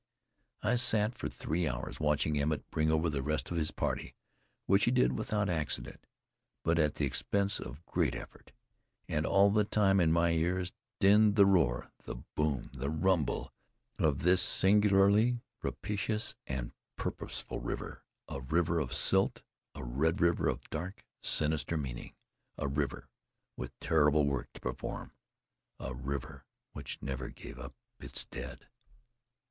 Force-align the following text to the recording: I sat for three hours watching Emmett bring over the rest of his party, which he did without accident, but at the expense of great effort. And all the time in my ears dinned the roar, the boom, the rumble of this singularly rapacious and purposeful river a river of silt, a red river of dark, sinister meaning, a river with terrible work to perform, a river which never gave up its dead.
I 0.63 0.77
sat 0.77 1.15
for 1.15 1.29
three 1.29 1.67
hours 1.67 1.99
watching 1.99 2.35
Emmett 2.35 2.67
bring 2.71 2.89
over 2.89 3.07
the 3.07 3.21
rest 3.21 3.51
of 3.51 3.57
his 3.57 3.69
party, 3.69 4.15
which 4.65 4.85
he 4.85 4.89
did 4.89 5.11
without 5.11 5.47
accident, 5.47 6.07
but 6.63 6.79
at 6.79 6.95
the 6.95 7.05
expense 7.05 7.59
of 7.59 7.85
great 7.85 8.15
effort. 8.15 8.51
And 9.07 9.27
all 9.27 9.51
the 9.51 9.63
time 9.63 9.99
in 9.99 10.11
my 10.11 10.31
ears 10.31 10.73
dinned 10.99 11.35
the 11.35 11.45
roar, 11.45 11.91
the 12.05 12.15
boom, 12.33 12.71
the 12.73 12.89
rumble 12.89 13.53
of 13.99 14.23
this 14.23 14.41
singularly 14.41 15.43
rapacious 15.61 16.33
and 16.47 16.71
purposeful 16.95 17.59
river 17.59 18.03
a 18.27 18.41
river 18.41 18.79
of 18.79 18.95
silt, 18.95 19.43
a 19.75 19.83
red 19.83 20.19
river 20.19 20.47
of 20.47 20.67
dark, 20.71 21.05
sinister 21.21 21.77
meaning, 21.77 22.15
a 22.57 22.67
river 22.67 23.07
with 23.55 23.77
terrible 23.77 24.25
work 24.25 24.51
to 24.53 24.61
perform, 24.61 25.11
a 25.79 25.93
river 25.93 26.47
which 26.71 26.97
never 27.03 27.29
gave 27.29 27.59
up 27.59 27.75
its 27.99 28.25
dead. 28.25 28.67